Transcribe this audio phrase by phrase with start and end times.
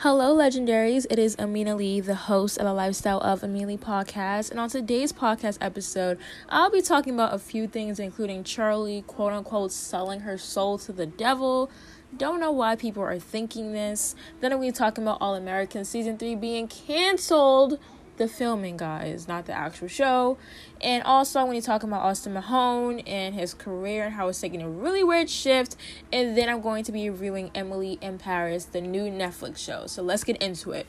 [0.00, 1.06] Hello, legendaries.
[1.08, 4.50] It is Amina Lee, the host of the Lifestyle of Amina podcast.
[4.50, 6.18] And on today's podcast episode,
[6.50, 10.92] I'll be talking about a few things, including Charlie, quote unquote, selling her soul to
[10.92, 11.70] the devil.
[12.14, 14.14] Don't know why people are thinking this.
[14.40, 17.78] Then to be talking about All American Season 3 being canceled
[18.16, 20.38] the filming, guys, not the actual show.
[20.80, 24.62] And also, when you talk about Austin Mahone and his career and how it's taking
[24.62, 25.76] a really weird shift.
[26.12, 29.86] And then I'm going to be reviewing Emily in Paris, the new Netflix show.
[29.86, 30.86] So let's get into it.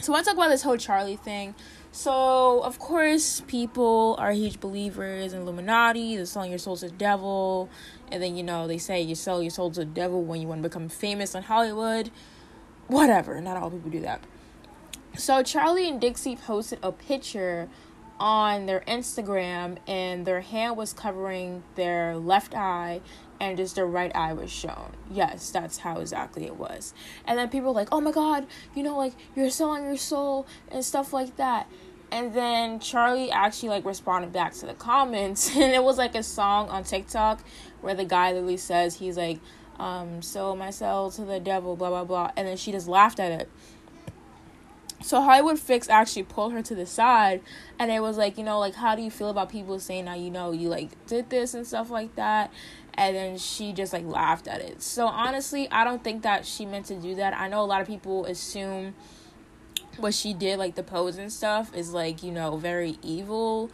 [0.00, 1.54] So I want to talk about this whole Charlie thing.
[1.92, 6.16] So of course, people are huge believers in Illuminati.
[6.16, 7.70] They're selling your soul to the devil,
[8.10, 10.48] and then you know they say you sell your soul to the devil when you
[10.48, 12.10] want to become famous in Hollywood.
[12.88, 13.40] Whatever.
[13.40, 14.20] Not all people do that.
[15.16, 17.68] So Charlie and Dixie posted a picture
[18.18, 23.00] on their Instagram and their hand was covering their left eye
[23.40, 24.92] and just their right eye was shown.
[25.10, 26.94] Yes, that's how exactly it was.
[27.26, 30.46] And then people were like, "Oh my god, you know like you're selling your soul
[30.70, 31.68] and stuff like that."
[32.10, 36.22] And then Charlie actually like responded back to the comments and it was like a
[36.24, 37.40] song on TikTok
[37.82, 39.38] where the guy literally says he's like
[39.78, 43.18] um sell my soul to the devil blah blah blah and then she just laughed
[43.18, 43.50] at it
[45.04, 47.42] so Hollywood Fix actually pulled her to the side
[47.78, 50.14] and it was like, you know, like how do you feel about people saying now
[50.14, 52.50] you know you like did this and stuff like that?
[52.94, 54.80] And then she just like laughed at it.
[54.80, 57.38] So honestly, I don't think that she meant to do that.
[57.38, 58.94] I know a lot of people assume
[59.98, 63.70] what she did, like the pose and stuff, is like, you know, very evil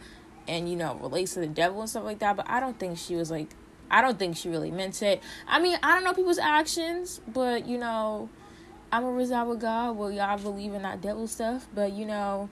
[0.49, 2.35] and, you know, relates to the devil and stuff like that.
[2.35, 3.55] But I don't think she was like
[3.89, 5.23] I don't think she really meant it.
[5.47, 8.27] I mean, I don't know people's actions, but you know,
[8.91, 9.95] I'm a reside with God.
[9.95, 12.49] Well, y'all believe in that devil stuff, but you know,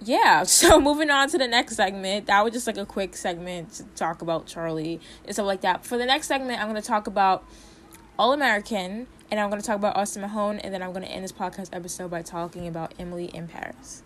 [0.00, 0.44] yeah.
[0.46, 2.26] So moving on to the next segment.
[2.26, 5.84] That was just like a quick segment to talk about Charlie and stuff like that.
[5.84, 7.44] For the next segment, I'm gonna talk about
[8.18, 11.32] All American, and I'm gonna talk about Austin Mahone, and then I'm gonna end this
[11.32, 14.02] podcast episode by talking about Emily in Paris.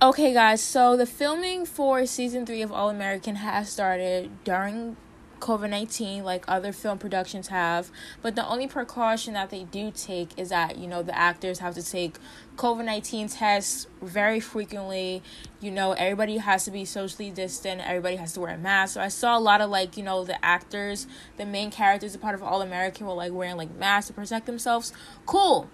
[0.00, 0.62] Okay, guys.
[0.62, 4.96] So the filming for season three of All American has started during
[5.40, 7.90] COVID 19 like other film productions have.
[8.22, 11.74] But the only precaution that they do take is that, you know, the actors have
[11.74, 12.16] to take
[12.56, 15.22] COVID 19 tests very frequently.
[15.60, 18.94] You know, everybody has to be socially distant, everybody has to wear a mask.
[18.94, 22.18] So I saw a lot of like, you know, the actors, the main characters, a
[22.18, 24.92] part of All American, were like wearing like masks to protect themselves.
[25.26, 25.68] Cool.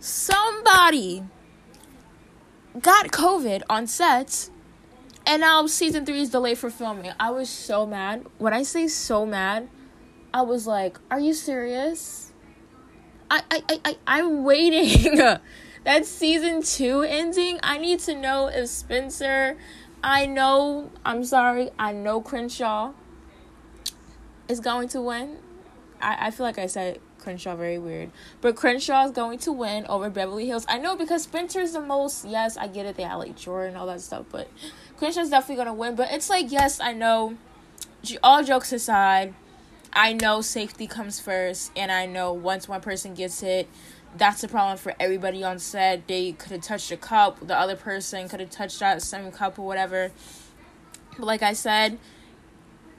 [0.00, 1.24] Somebody
[2.80, 4.50] got COVID on set
[5.28, 7.12] and now season three is delayed for filming.
[7.20, 8.24] I was so mad.
[8.38, 9.68] When I say so mad,
[10.32, 12.32] I was like, "Are you serious?"
[13.30, 15.16] I I I, I I'm waiting.
[15.84, 17.60] that season two ending.
[17.62, 19.58] I need to know if Spencer.
[20.02, 20.90] I know.
[21.04, 21.70] I'm sorry.
[21.78, 22.92] I know Crenshaw
[24.48, 25.36] is going to win.
[26.00, 28.12] I I feel like I said Crenshaw very weird.
[28.40, 30.64] But Crenshaw is going to win over Beverly Hills.
[30.70, 32.24] I know because Spencer's the most.
[32.24, 32.96] Yes, I get it.
[32.96, 34.48] They like Jordan all that stuff, but
[34.98, 37.36] Crenshaw's definitely gonna win, but it's like yes, I know.
[38.22, 39.34] All jokes aside,
[39.92, 43.68] I know safety comes first, and I know once one person gets hit,
[44.16, 46.08] that's a problem for everybody on set.
[46.08, 49.58] They could have touched a cup, the other person could have touched that same cup
[49.58, 50.10] or whatever.
[51.16, 51.98] But like I said,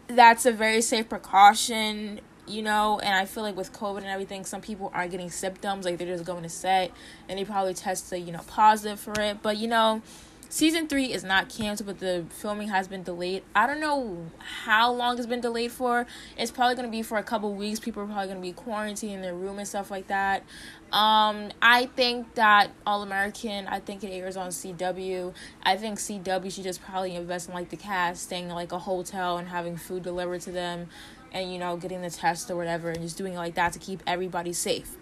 [0.08, 3.00] that's a very safe precaution, you know.
[3.00, 6.08] And I feel like with COVID and everything, some people are getting symptoms, like they're
[6.08, 6.92] just going to set,
[7.28, 9.42] and they probably tested, you know, positive for it.
[9.42, 10.02] But you know
[10.50, 13.44] season three is not canceled, but the filming has been delayed.
[13.56, 16.06] I don't know how long it's been delayed for.
[16.38, 17.80] It's probably gonna be for a couple weeks.
[17.80, 20.44] People are probably gonna be quarantined in their room and stuff like that.
[20.92, 23.68] Um, I think that All American.
[23.68, 25.34] I think it airs on CW.
[25.64, 28.80] I think CW should just probably invest in like the cast, staying in like a
[28.80, 30.88] hotel and having food delivered to them,
[31.32, 33.80] and you know getting the test or whatever, and just doing it like that to
[33.80, 34.99] keep everybody safe.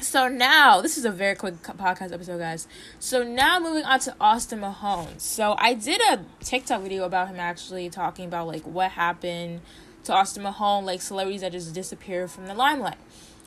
[0.00, 2.66] So now, this is a very quick podcast episode, guys.
[2.98, 5.18] So now moving on to Austin Mahone.
[5.18, 9.60] So I did a TikTok video about him actually talking about like what happened
[10.04, 12.96] to Austin Mahone, like celebrities that just disappeared from the limelight.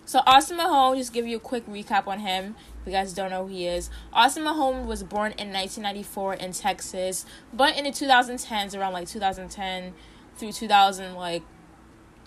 [0.05, 2.55] So Austin Mahone, just give you a quick recap on him.
[2.81, 6.51] If you guys don't know who he is, Austin Mahone was born in 1994 in
[6.51, 9.93] Texas, but in the 2010s, around like 2010
[10.37, 11.41] through 2000 like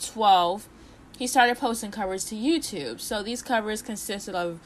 [0.02, 0.68] 12
[1.16, 3.00] he started posting covers to YouTube.
[3.00, 4.60] So these covers consisted of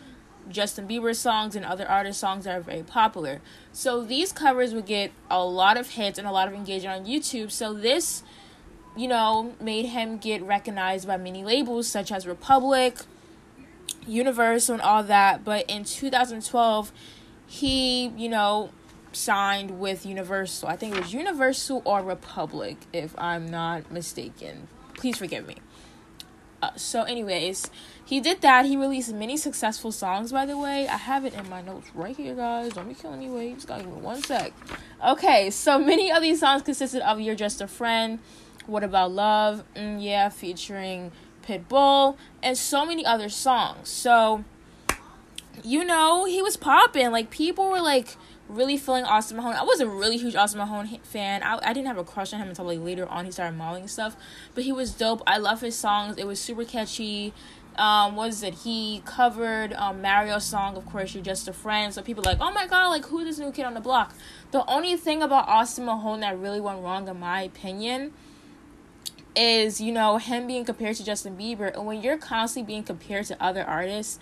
[0.49, 3.41] Justin Bieber songs and other artist songs that are very popular.
[3.73, 7.07] So these covers would get a lot of hits and a lot of engagement on
[7.07, 7.51] YouTube.
[7.51, 8.23] So this,
[8.97, 12.99] you know, made him get recognized by many labels such as Republic,
[14.07, 15.45] Universal, and all that.
[15.45, 16.93] But in 2012,
[17.47, 18.71] he, you know,
[19.13, 20.69] signed with Universal.
[20.69, 24.69] I think it was Universal or Republic, if I'm not mistaken.
[24.95, 25.57] Please forgive me.
[26.63, 27.71] Uh, so, anyways,
[28.05, 28.67] he did that.
[28.67, 30.87] He released many successful songs, by the way.
[30.89, 32.73] I have it in my notes right here, guys.
[32.73, 33.31] Don't be killing me.
[33.31, 34.53] Wait, just gotta give me one sec.
[35.07, 38.19] Okay, so many of these songs consisted of You're Just a Friend,
[38.67, 41.13] What About Love, mm, Yeah, featuring
[41.43, 43.89] Pitbull, and so many other songs.
[43.89, 44.45] So,
[45.63, 47.11] you know, he was popping.
[47.11, 48.17] Like, people were like,
[48.55, 49.55] really feeling Austin Mahone.
[49.55, 51.43] I was a really huge Austin Mahone fan.
[51.43, 53.89] I, I didn't have a crush on him until like later on he started modeling
[53.89, 54.17] stuff.
[54.55, 55.23] But he was dope.
[55.27, 56.17] I love his songs.
[56.19, 57.33] It was super catchy.
[57.77, 58.55] Um, was it?
[58.55, 61.95] He covered um Mario's song, of course, You're Just a Friend.
[61.95, 64.15] So people like, oh my god, like who this new kid on the block?
[64.51, 68.13] The only thing about Austin Mahone that really went wrong, in my opinion,
[69.37, 71.73] is you know him being compared to Justin Bieber.
[71.75, 74.19] And when you're constantly being compared to other artists,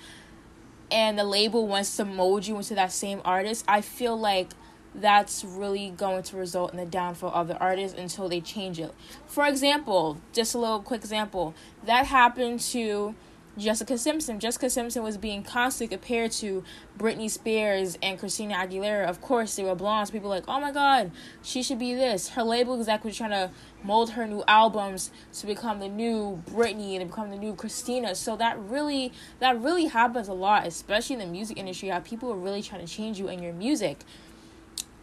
[0.91, 4.51] and the label wants to mold you into that same artist, I feel like
[4.95, 8.93] that's really going to result in the downfall of the artist until they change it.
[9.27, 11.55] For example, just a little quick example,
[11.85, 13.15] that happened to
[13.59, 14.39] Jessica Simpson.
[14.39, 16.63] Jessica Simpson was being constantly compared to
[16.97, 19.07] Britney Spears and Christina Aguilera.
[19.07, 20.11] Of course, they were blondes.
[20.11, 21.11] People were like, oh my god,
[21.43, 22.31] she should be this.
[22.31, 23.51] Her label was trying to
[23.83, 28.15] mold her new albums to become the new Britney and to become the new Christina.
[28.15, 31.89] So that really that really happens a lot, especially in the music industry.
[31.89, 33.99] How people are really trying to change you and your music.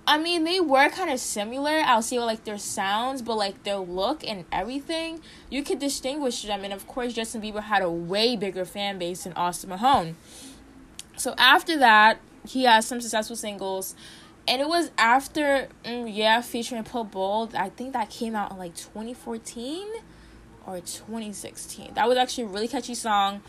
[0.08, 1.82] I mean, they were kind of similar.
[1.84, 5.20] I'll say like their sounds, but like their look and everything,
[5.50, 6.64] you could distinguish them.
[6.64, 10.16] And of course, Justin Bieber had a way bigger fan base than Austin Mahone.
[11.18, 13.96] So after that, he has some successful singles,
[14.48, 17.54] and it was after mm, yeah featuring Pitbull.
[17.56, 19.88] I think that came out in like 2014
[20.66, 21.94] or 2016.
[21.94, 23.42] That was actually a really catchy song.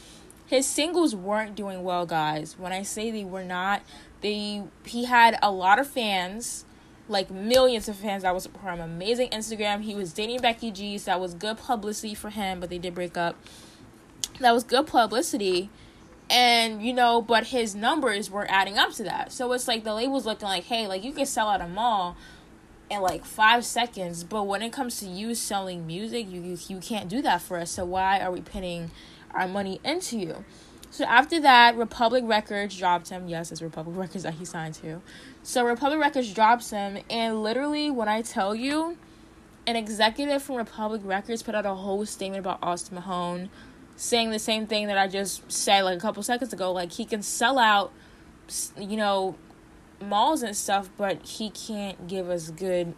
[0.47, 2.57] His singles weren't doing well, guys.
[2.59, 3.83] When I say they were not,
[4.21, 6.65] they he had a lot of fans,
[7.09, 8.81] like millions of fans that was him.
[8.81, 9.83] Amazing Instagram.
[9.83, 12.95] He was dating Becky G, so that was good publicity for him, but they did
[12.95, 13.37] break up.
[14.41, 15.71] That was good publicity.
[16.29, 19.33] And you know, but his numbers were adding up to that.
[19.33, 22.17] So it's like the label's looking like, hey, like you can sell out a mall
[22.91, 26.79] in like five seconds, but when it comes to you selling music, you you, you
[26.79, 27.71] can't do that for us.
[27.71, 28.91] So why are we putting
[29.33, 30.45] our money into you?
[30.91, 33.29] So after that, Republic Records dropped him.
[33.29, 35.03] Yes, it's Republic Records that he signed to.
[35.43, 38.97] So Republic Records drops him, and literally, when I tell you,
[39.67, 43.51] an executive from Republic Records put out a whole statement about Austin Mahone,
[43.97, 46.73] saying the same thing that I just said like a couple seconds ago.
[46.73, 47.93] Like he can sell out,
[48.79, 49.37] you know,
[50.01, 52.95] malls and stuff, but he can't give us good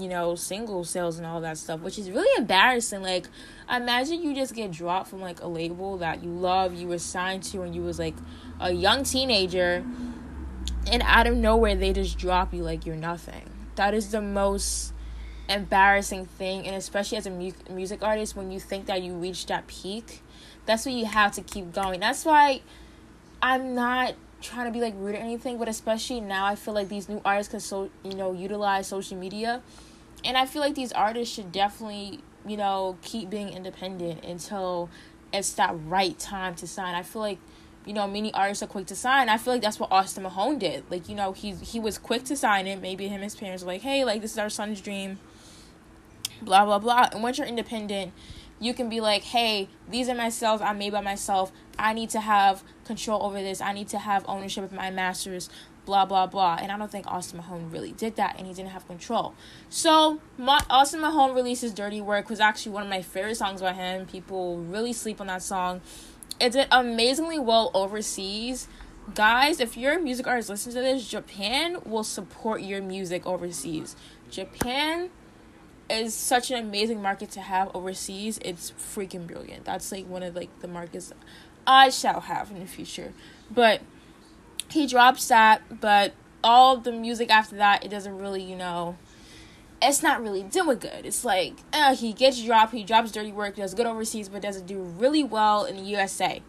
[0.00, 3.02] you know, single sales and all that stuff, which is really embarrassing.
[3.02, 3.26] Like,
[3.70, 7.42] imagine you just get dropped from like a label that you love, you were signed
[7.44, 8.14] to, and you was like
[8.60, 9.84] a young teenager,
[10.90, 13.50] and out of nowhere they just drop you like you're nothing.
[13.76, 14.92] That is the most
[15.48, 19.48] embarrassing thing, and especially as a mu- music artist, when you think that you reached
[19.48, 20.22] that peak,
[20.66, 22.00] that's what you have to keep going.
[22.00, 22.60] That's why
[23.40, 26.88] I'm not trying to be like rude or anything, but especially now I feel like
[26.88, 29.62] these new artists can so you know utilize social media,
[30.24, 34.90] and I feel like these artists should definitely you know keep being independent until
[35.32, 36.94] it's that right time to sign.
[36.94, 37.38] I feel like
[37.86, 39.28] you know many artists are quick to sign.
[39.28, 40.84] I feel like that's what Austin Mahone did.
[40.90, 42.80] Like you know he he was quick to sign it.
[42.80, 45.18] Maybe him his parents were like, hey, like this is our son's dream.
[46.42, 47.08] Blah blah blah.
[47.12, 48.12] And once you're independent,
[48.60, 51.52] you can be like, hey, these are my sales I made by myself.
[51.78, 53.60] I need to have control over this.
[53.60, 55.48] I need to have ownership of my masters,
[55.84, 56.58] blah, blah, blah.
[56.60, 59.34] And I don't think Austin Mahone really did that and he didn't have control.
[59.68, 63.72] So, my, Austin Mahone releases Dirty Work, was actually one of my favorite songs by
[63.72, 64.06] him.
[64.06, 65.80] People really sleep on that song.
[66.40, 68.66] It did amazingly well overseas.
[69.14, 71.08] Guys, if you're a music artist, listen to this.
[71.08, 73.96] Japan will support your music overseas.
[74.30, 75.10] Japan
[75.90, 78.38] is such an amazing market to have overseas.
[78.44, 79.64] It's freaking brilliant.
[79.64, 81.12] That's like one of like the markets
[81.66, 83.12] I shall have in the future.
[83.50, 83.80] But
[84.68, 86.12] he drops that, but
[86.44, 88.96] all the music after that, it doesn't really, you know,
[89.80, 91.04] it's not really doing good.
[91.04, 94.66] It's like uh, he gets dropped, he drops dirty work, does good overseas, but doesn't
[94.66, 96.42] do really well in the USA.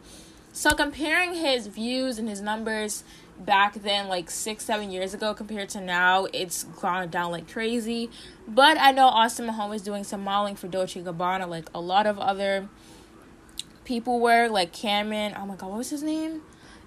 [0.52, 3.04] So comparing his views and his numbers
[3.40, 8.10] back then, like six, seven years ago, compared to now, it's gone down like crazy.
[8.48, 12.06] But I know Austin Mahone is doing some modeling for Dolce Gabbana, like a lot
[12.06, 12.70] of other
[13.86, 15.34] people were, like Cameron.
[15.38, 16.42] Oh my god, what was his name?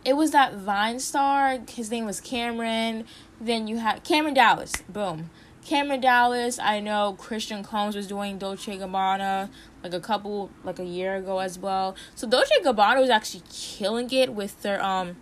[0.05, 1.59] It was that Vine star.
[1.69, 3.05] His name was Cameron.
[3.41, 4.73] Then you had Cameron Dallas.
[4.89, 5.31] Boom.
[5.65, 6.59] Cameron Dallas.
[6.59, 9.49] I know Christian Combs was doing Dolce Gabbana
[9.83, 11.95] like a couple like a year ago as well.
[12.15, 15.17] So Dolce Gabbana was actually killing it with their um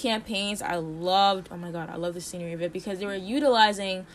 [0.00, 0.62] campaigns.
[0.62, 4.06] I loved, oh my god, I love the scenery of it because they were utilizing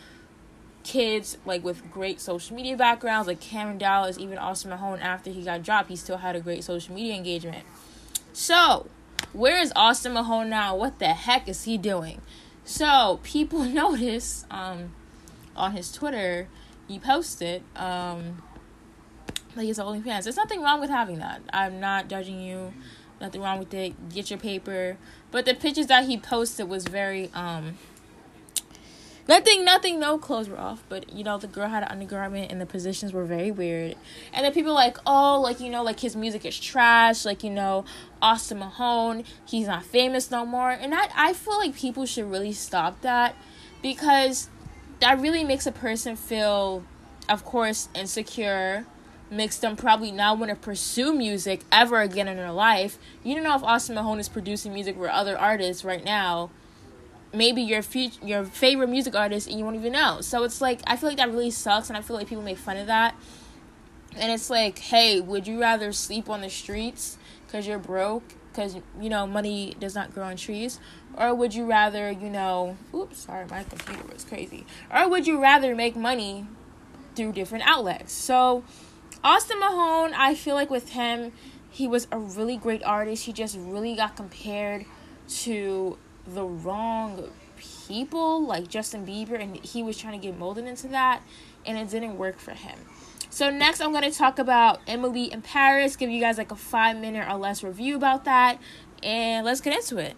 [0.82, 5.42] kids like with great social media backgrounds, like Cameron Dallas, even Austin Mahone after he
[5.42, 7.64] got dropped, he still had a great social media engagement.
[8.32, 8.88] So,
[9.32, 10.76] where is Austin Mahone now?
[10.76, 12.20] What the heck is he doing?
[12.64, 14.92] So, people notice um,
[15.56, 16.48] on his Twitter,
[16.86, 18.42] he posted um,
[19.56, 20.24] like his OnlyFans.
[20.24, 21.42] There's nothing wrong with having that.
[21.52, 22.72] I'm not judging you.
[23.20, 24.10] Nothing wrong with it.
[24.10, 24.96] Get your paper.
[25.30, 27.76] But the pictures that he posted was very um
[29.28, 32.60] Nothing, nothing, no clothes were off, but you know, the girl had an undergarment and
[32.60, 33.96] the positions were very weird.
[34.32, 37.50] And then people like, oh, like, you know, like his music is trash, like, you
[37.50, 37.84] know,
[38.22, 40.70] Austin Mahone, he's not famous no more.
[40.70, 43.34] And I, I feel like people should really stop that
[43.82, 44.48] because
[45.00, 46.84] that really makes a person feel,
[47.28, 48.86] of course, insecure,
[49.30, 52.98] makes them probably not want to pursue music ever again in their life.
[53.24, 56.50] You don't know if Austin Mahone is producing music for other artists right now
[57.36, 60.20] maybe your future, your favorite music artist and you won't even know.
[60.20, 62.58] So it's like I feel like that really sucks and I feel like people make
[62.58, 63.14] fun of that.
[64.16, 67.18] And it's like, hey, would you rather sleep on the streets
[67.50, 70.80] cuz you're broke cuz you know money does not grow on trees
[71.16, 74.66] or would you rather, you know, oops, sorry, my computer was crazy.
[74.92, 76.46] Or would you rather make money
[77.14, 78.12] through different outlets?
[78.12, 78.64] So
[79.26, 81.32] Austin Mahone, I feel like with him,
[81.68, 83.24] he was a really great artist.
[83.24, 84.86] He just really got compared
[85.40, 87.32] to the wrong
[87.88, 91.22] people like Justin Bieber and he was trying to get molded into that
[91.66, 92.78] and it didn't work for him.
[93.28, 96.56] So next I'm going to talk about Emily in Paris, give you guys like a
[96.56, 98.60] 5 minute or less review about that
[99.02, 100.14] and let's get into it.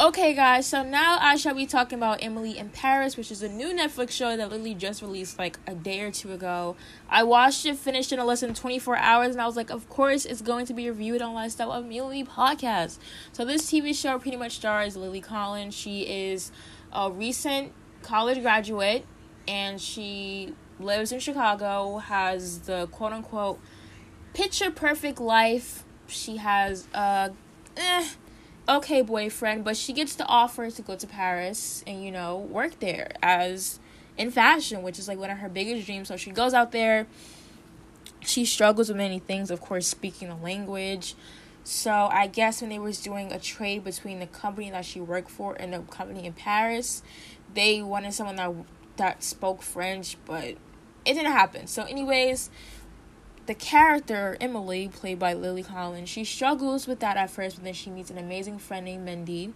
[0.00, 3.48] Okay, guys, so now I shall be talking about Emily in Paris, which is a
[3.48, 6.74] new Netflix show that literally just released like a day or two ago.
[7.08, 9.88] I watched it, finished it in less than 24 hours, and I was like, of
[9.88, 12.98] course, it's going to be reviewed on Lifestyle of Emily podcast.
[13.30, 15.74] So, this TV show pretty much stars Lily Collins.
[15.74, 16.50] She is
[16.92, 17.72] a recent
[18.02, 19.06] college graduate,
[19.46, 23.60] and she lives in Chicago, has the quote unquote
[24.32, 25.84] picture perfect life.
[26.08, 27.30] She has a.
[27.76, 28.08] Eh,
[28.68, 32.80] okay boyfriend, but she gets the offer to go to Paris and you know work
[32.80, 33.78] there as
[34.16, 36.08] in fashion, which is like one of her biggest dreams.
[36.08, 37.06] So she goes out there.
[38.20, 41.14] She struggles with many things, of course, speaking the language.
[41.62, 45.30] So I guess when they was doing a trade between the company that she worked
[45.30, 47.02] for and the company in Paris,
[47.52, 48.54] they wanted someone that
[48.96, 50.58] that spoke French, but it
[51.04, 51.66] didn't happen.
[51.66, 52.50] So anyways,
[53.46, 57.74] the character Emily, played by Lily Collins, she struggles with that at first, but then
[57.74, 59.52] she meets an amazing friend named Mindy.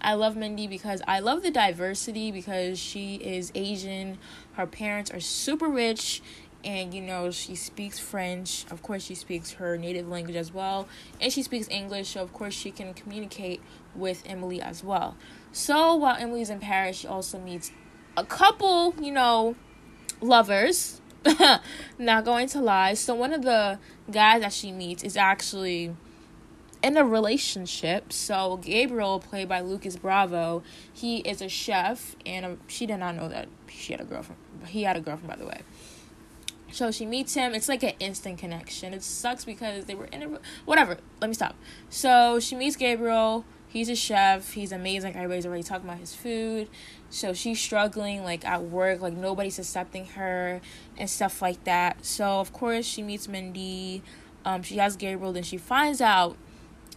[0.00, 4.18] I love Mindy because I love the diversity because she is Asian.
[4.52, 6.22] Her parents are super rich
[6.64, 8.66] and you know she speaks French.
[8.70, 10.88] Of course she speaks her native language as well
[11.20, 13.60] and she speaks English, so of course she can communicate
[13.94, 15.16] with Emily as well.
[15.52, 17.70] So while Emily's in Paris, she also meets
[18.16, 19.56] a couple, you know,
[20.20, 21.00] lovers
[21.98, 22.94] not going to lie.
[22.94, 23.78] So one of the
[24.10, 25.94] guys that she meets is actually
[26.82, 28.12] in a relationship.
[28.12, 33.16] So Gabriel, played by Lucas Bravo, he is a chef, and a, she did not
[33.16, 34.40] know that she had a girlfriend.
[34.66, 35.60] He had a girlfriend, by the way.
[36.72, 37.54] So she meets him.
[37.54, 38.92] It's like an instant connection.
[38.92, 40.98] It sucks because they were in a whatever.
[41.20, 41.56] Let me stop.
[41.88, 43.44] So she meets Gabriel.
[43.76, 44.54] He's a chef.
[44.54, 45.14] He's amazing.
[45.16, 46.70] Everybody's already talking about his food.
[47.10, 50.62] So she's struggling like at work, like nobody's accepting her
[50.96, 52.02] and stuff like that.
[52.02, 54.02] So of course she meets Mindy.
[54.46, 56.38] Um, she has Gabriel, then she finds out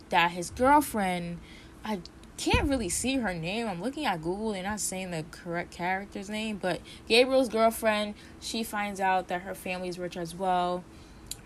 [0.07, 1.39] that his girlfriend,
[1.83, 1.99] I
[2.37, 3.67] can't really see her name.
[3.67, 8.63] I'm looking at Google, they're not saying the correct character's name, but Gabriel's girlfriend, she
[8.63, 10.85] finds out that her family's rich as well.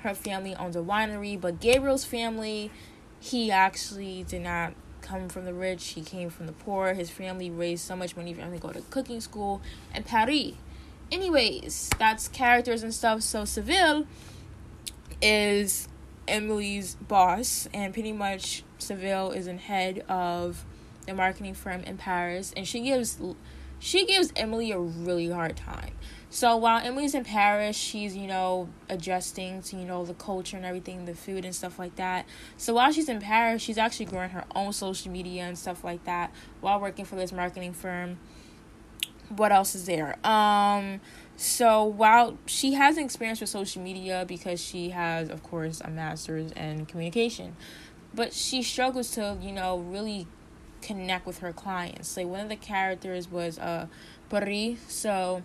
[0.02, 2.70] Her family owns a winery, but Gabriel's family,
[3.20, 4.74] he actually did not
[5.04, 6.94] come from the rich, he came from the poor.
[6.96, 9.62] His family raised so much money for him to go to cooking school
[9.94, 10.54] in Paris.
[11.12, 13.22] Anyways, that's characters and stuff.
[13.22, 14.08] So Sylvie
[15.22, 15.88] is
[16.28, 20.66] Emily's boss, and pretty much Sylvie is in head of
[21.06, 23.20] the marketing firm in Paris, and she gives
[23.84, 25.92] she gives Emily a really hard time.
[26.30, 30.66] So while Emily's in Paris, she's, you know, adjusting to, you know, the culture and
[30.66, 32.26] everything, the food and stuff like that.
[32.56, 36.06] So while she's in Paris, she's actually growing her own social media and stuff like
[36.06, 38.20] that while working for this marketing firm.
[39.28, 40.16] What else is there?
[40.26, 41.02] Um
[41.36, 46.54] so while she has experience with social media because she has of course a master's
[46.54, 47.58] in communication,
[48.14, 50.26] but she struggles to, you know, really
[50.84, 52.16] connect with her clients.
[52.18, 53.88] Like one of the characters was uh
[54.30, 55.44] Paris, so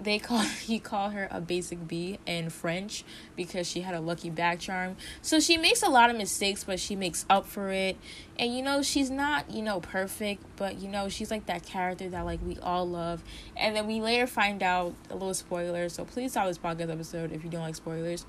[0.00, 3.04] they call he called her a basic B in French
[3.36, 4.96] because she had a lucky back charm.
[5.20, 7.96] So she makes a lot of mistakes, but she makes up for it.
[8.38, 12.08] And you know, she's not, you know, perfect, but you know, she's like that character
[12.10, 13.22] that like we all love.
[13.56, 17.32] And then we later find out a little spoiler, so please stop this podcast episode
[17.32, 18.26] if you don't like spoilers.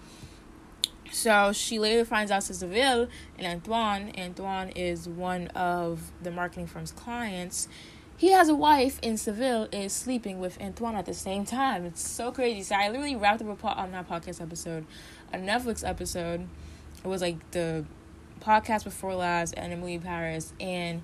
[1.12, 3.10] So she later finds out to Sylvie and
[3.42, 4.12] Antoine.
[4.18, 7.68] Antoine is one of the marketing firm's clients.
[8.18, 11.86] He has a wife in Sylvie is sleeping with Antoine at the same time.
[11.86, 12.64] It's so crazy.
[12.64, 14.86] So I literally wrapped up a po- um, not podcast episode,
[15.32, 16.48] a Netflix episode.
[17.04, 17.86] It was like the
[18.40, 21.02] podcast before last and Emily Paris and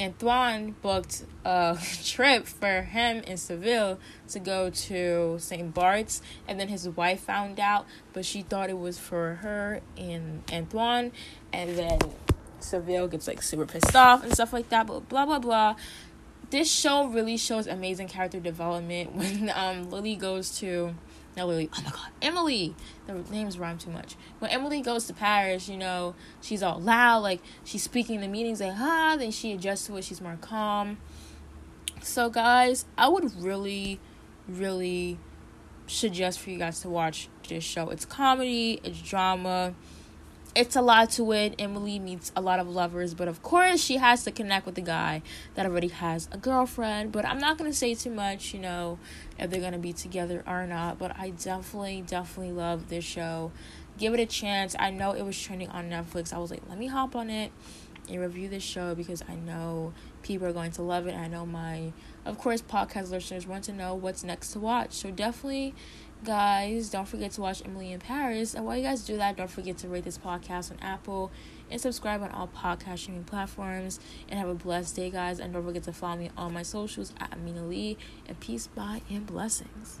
[0.00, 3.96] Antoine booked a trip for him in Sylvie
[4.28, 5.74] to go to St.
[5.74, 10.42] Bart's, and then his wife found out, but she thought it was for her and
[10.50, 11.12] Antoine,
[11.52, 11.98] and then
[12.60, 15.76] Sylvie gets like super pissed off and stuff like that, but blah blah blah.
[16.50, 20.94] This show really shows amazing character development when um Lily goes to
[21.36, 21.70] Lily.
[21.76, 22.74] Oh my god, Emily.
[23.06, 24.16] The names rhyme too much.
[24.38, 28.28] When Emily goes to Paris, you know, she's all loud, like she's speaking in the
[28.28, 29.16] meetings, like ah.
[29.18, 30.04] Then she adjusts to it.
[30.04, 30.98] She's more calm.
[32.02, 34.00] So, guys, I would really,
[34.48, 35.18] really
[35.86, 37.90] suggest for you guys to watch this show.
[37.90, 38.80] It's comedy.
[38.82, 39.74] It's drama
[40.54, 41.54] it's a lot to it.
[41.58, 44.82] Emily meets a lot of lovers, but of course she has to connect with the
[44.82, 45.22] guy
[45.54, 47.12] that already has a girlfriend.
[47.12, 48.98] But I'm not gonna say too much, you know,
[49.38, 50.98] if they're gonna be together or not.
[50.98, 53.52] But I definitely, definitely love this show.
[53.98, 54.74] Give it a chance.
[54.78, 56.32] I know it was trending on Netflix.
[56.32, 57.52] I was like, let me hop on it
[58.08, 59.92] and review this show because I know
[60.22, 61.14] people are going to love it.
[61.14, 61.92] I know my,
[62.24, 64.92] of course, podcast listeners want to know what's next to watch.
[64.92, 65.74] So definitely
[66.24, 68.54] guys, don't forget to watch Emily in Paris.
[68.54, 71.30] And while you guys do that, don't forget to rate this podcast on Apple
[71.70, 73.98] and subscribe on all podcast streaming platforms.
[74.28, 75.40] And have a blessed day, guys.
[75.40, 77.98] And don't forget to follow me on my socials at Amina Lee.
[78.28, 79.98] And peace, bye, and blessings.